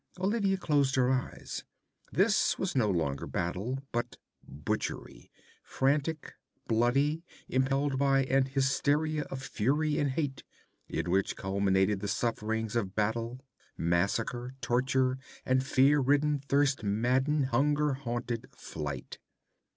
[0.19, 1.63] Olivia closed her eyes.
[2.11, 5.31] This was no longer battle, but butchery,
[5.61, 6.33] frantic,
[6.65, 10.43] bloody, impelled by an hysteria of fury and hate,
[10.89, 13.41] in which culminated the sufferings of battle,
[13.77, 19.19] massacre, torture, and fear ridden, thirst maddened, hunger haunted flight.